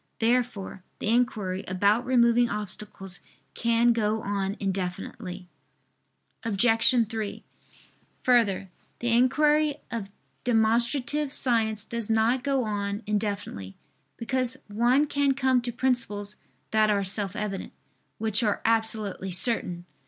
[0.17, 3.19] Therefore the inquiry about removing obstacles
[3.53, 5.47] can go on indefinitely.
[6.43, 7.07] Obj.
[7.07, 7.43] 3:
[8.23, 10.09] Further, the inquiry of
[10.43, 13.75] demonstrative science does not go on indefinitely,
[14.17, 16.37] because one can come to principles
[16.71, 17.71] that are self evident,
[18.17, 19.85] which are absolutely certain.